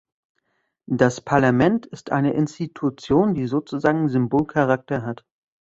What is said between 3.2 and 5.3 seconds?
die sozusagen Symbolcharakter hat.